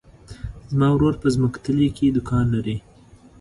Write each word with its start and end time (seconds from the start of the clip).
زما 0.71 0.87
ورور 0.93 1.13
په 1.21 1.27
ځمکتلي 1.35 1.87
کې 1.97 2.13
دوکان 2.15 2.45
لری. 2.55 2.77